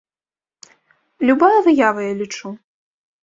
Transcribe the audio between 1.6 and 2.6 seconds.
выява, я лічу.